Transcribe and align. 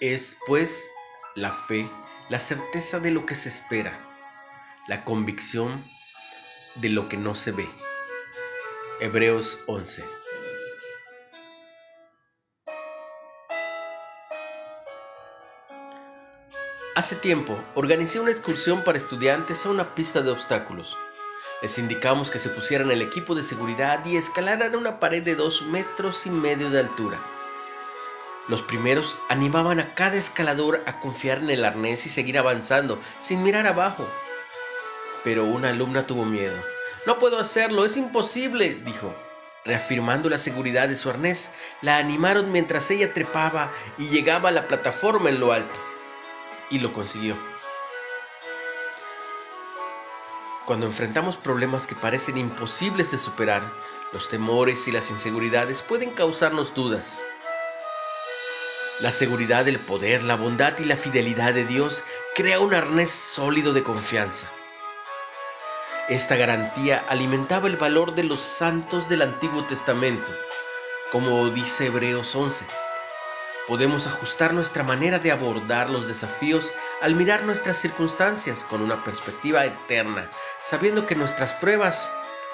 Es, 0.00 0.36
pues, 0.46 0.92
la 1.34 1.50
fe, 1.50 1.88
la 2.28 2.38
certeza 2.38 3.00
de 3.00 3.10
lo 3.10 3.24
que 3.24 3.34
se 3.34 3.48
espera, 3.48 3.98
la 4.88 5.04
convicción 5.04 5.82
de 6.74 6.90
lo 6.90 7.08
que 7.08 7.16
no 7.16 7.34
se 7.34 7.52
ve. 7.52 7.66
Hebreos 9.00 9.60
11. 9.66 10.04
Hace 16.94 17.16
tiempo 17.16 17.58
organicé 17.74 18.20
una 18.20 18.32
excursión 18.32 18.84
para 18.84 18.98
estudiantes 18.98 19.64
a 19.64 19.70
una 19.70 19.94
pista 19.94 20.20
de 20.20 20.30
obstáculos. 20.30 20.94
Les 21.62 21.78
indicamos 21.78 22.30
que 22.30 22.38
se 22.38 22.50
pusieran 22.50 22.90
el 22.90 23.00
equipo 23.00 23.34
de 23.34 23.42
seguridad 23.42 24.04
y 24.04 24.18
escalaran 24.18 24.76
una 24.76 25.00
pared 25.00 25.22
de 25.22 25.36
dos 25.36 25.62
metros 25.62 26.26
y 26.26 26.30
medio 26.30 26.68
de 26.68 26.80
altura. 26.80 27.18
Los 28.48 28.62
primeros 28.62 29.18
animaban 29.28 29.80
a 29.80 29.94
cada 29.94 30.16
escalador 30.16 30.82
a 30.86 31.00
confiar 31.00 31.38
en 31.38 31.50
el 31.50 31.64
arnés 31.64 32.06
y 32.06 32.10
seguir 32.10 32.38
avanzando 32.38 33.00
sin 33.18 33.42
mirar 33.42 33.66
abajo. 33.66 34.08
Pero 35.24 35.44
una 35.44 35.70
alumna 35.70 36.06
tuvo 36.06 36.24
miedo. 36.24 36.56
No 37.06 37.18
puedo 37.18 37.40
hacerlo, 37.40 37.84
es 37.84 37.96
imposible, 37.96 38.74
dijo. 38.84 39.12
Reafirmando 39.64 40.30
la 40.30 40.38
seguridad 40.38 40.88
de 40.88 40.96
su 40.96 41.10
arnés, 41.10 41.50
la 41.82 41.98
animaron 41.98 42.52
mientras 42.52 42.88
ella 42.92 43.12
trepaba 43.12 43.72
y 43.98 44.04
llegaba 44.10 44.50
a 44.50 44.52
la 44.52 44.68
plataforma 44.68 45.28
en 45.28 45.40
lo 45.40 45.52
alto. 45.52 45.80
Y 46.70 46.78
lo 46.78 46.92
consiguió. 46.92 47.36
Cuando 50.66 50.86
enfrentamos 50.86 51.36
problemas 51.36 51.88
que 51.88 51.96
parecen 51.96 52.38
imposibles 52.38 53.10
de 53.10 53.18
superar, 53.18 53.62
los 54.12 54.28
temores 54.28 54.86
y 54.86 54.92
las 54.92 55.10
inseguridades 55.10 55.82
pueden 55.82 56.10
causarnos 56.10 56.74
dudas. 56.74 57.22
La 59.00 59.12
seguridad 59.12 59.66
del 59.66 59.78
poder, 59.78 60.24
la 60.24 60.36
bondad 60.36 60.78
y 60.78 60.84
la 60.84 60.96
fidelidad 60.96 61.52
de 61.52 61.66
Dios 61.66 62.02
crea 62.34 62.60
un 62.60 62.72
arnés 62.72 63.10
sólido 63.10 63.74
de 63.74 63.82
confianza. 63.82 64.50
Esta 66.08 66.34
garantía 66.36 67.04
alimentaba 67.10 67.68
el 67.68 67.76
valor 67.76 68.14
de 68.14 68.22
los 68.22 68.38
santos 68.40 69.10
del 69.10 69.20
Antiguo 69.20 69.64
Testamento, 69.64 70.32
como 71.12 71.50
dice 71.50 71.86
Hebreos 71.86 72.34
11. 72.34 72.64
Podemos 73.68 74.06
ajustar 74.06 74.54
nuestra 74.54 74.82
manera 74.82 75.18
de 75.18 75.30
abordar 75.30 75.90
los 75.90 76.08
desafíos 76.08 76.72
al 77.02 77.16
mirar 77.16 77.42
nuestras 77.42 77.76
circunstancias 77.76 78.64
con 78.64 78.80
una 78.80 79.04
perspectiva 79.04 79.66
eterna, 79.66 80.30
sabiendo 80.64 81.06
que 81.06 81.16
nuestras 81.16 81.52
pruebas 81.52 82.10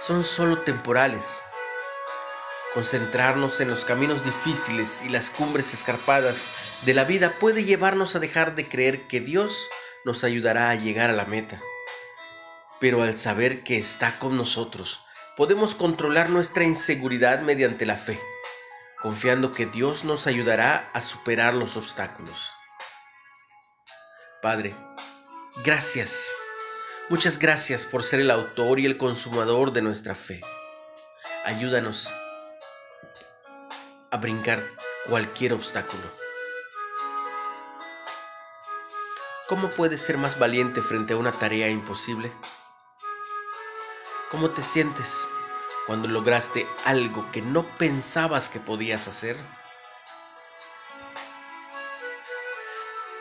son 0.00 0.24
solo 0.24 0.58
temporales 0.58 1.44
Concentrarnos 2.74 3.60
en 3.60 3.70
los 3.70 3.84
caminos 3.84 4.24
difíciles 4.24 5.02
y 5.02 5.08
las 5.08 5.30
cumbres 5.30 5.72
escarpadas 5.72 6.80
de 6.84 6.92
la 6.92 7.04
vida 7.04 7.30
puede 7.38 7.62
llevarnos 7.62 8.16
a 8.16 8.18
dejar 8.18 8.56
de 8.56 8.68
creer 8.68 9.06
que 9.06 9.20
Dios 9.20 9.68
nos 10.04 10.24
ayudará 10.24 10.70
a 10.70 10.74
llegar 10.74 11.08
a 11.08 11.12
la 11.12 11.24
meta. 11.24 11.62
Pero 12.80 13.04
al 13.04 13.16
saber 13.16 13.62
que 13.62 13.78
está 13.78 14.18
con 14.18 14.36
nosotros, 14.36 15.02
podemos 15.36 15.76
controlar 15.76 16.30
nuestra 16.30 16.64
inseguridad 16.64 17.42
mediante 17.42 17.86
la 17.86 17.94
fe, 17.94 18.18
confiando 18.98 19.52
que 19.52 19.66
Dios 19.66 20.04
nos 20.04 20.26
ayudará 20.26 20.90
a 20.94 21.00
superar 21.00 21.54
los 21.54 21.76
obstáculos. 21.76 22.50
Padre, 24.42 24.74
gracias. 25.64 26.28
Muchas 27.08 27.38
gracias 27.38 27.86
por 27.86 28.02
ser 28.02 28.18
el 28.18 28.32
autor 28.32 28.80
y 28.80 28.86
el 28.86 28.98
consumador 28.98 29.72
de 29.72 29.82
nuestra 29.82 30.16
fe. 30.16 30.40
Ayúdanos 31.44 32.08
a 34.14 34.16
brincar 34.16 34.62
cualquier 35.08 35.52
obstáculo. 35.54 36.04
¿Cómo 39.48 39.68
puedes 39.70 40.02
ser 40.02 40.18
más 40.18 40.38
valiente 40.38 40.80
frente 40.82 41.14
a 41.14 41.16
una 41.16 41.32
tarea 41.32 41.68
imposible? 41.68 42.32
¿Cómo 44.30 44.50
te 44.50 44.62
sientes 44.62 45.26
cuando 45.88 46.06
lograste 46.06 46.64
algo 46.84 47.28
que 47.32 47.42
no 47.42 47.64
pensabas 47.76 48.48
que 48.48 48.60
podías 48.60 49.08
hacer? 49.08 49.36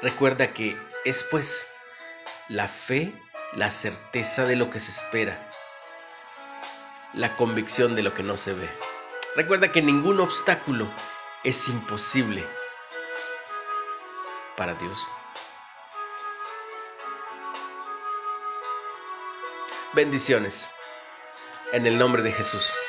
Recuerda 0.00 0.54
que 0.54 0.74
es 1.04 1.22
pues 1.22 1.68
la 2.48 2.66
fe 2.66 3.12
la 3.52 3.70
certeza 3.70 4.46
de 4.46 4.56
lo 4.56 4.70
que 4.70 4.80
se 4.80 4.90
espera, 4.90 5.50
la 7.12 7.36
convicción 7.36 7.94
de 7.94 8.02
lo 8.02 8.14
que 8.14 8.22
no 8.22 8.38
se 8.38 8.54
ve. 8.54 8.68
Recuerda 9.36 9.70
que 9.70 9.82
ningún 9.82 10.20
obstáculo 10.20 10.86
es 11.44 11.68
imposible 11.68 12.44
para 14.56 14.74
Dios. 14.74 14.98
Bendiciones 19.92 20.68
en 21.72 21.86
el 21.86 21.98
nombre 21.98 22.22
de 22.22 22.32
Jesús. 22.32 22.87